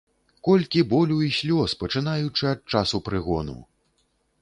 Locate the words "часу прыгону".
2.77-3.57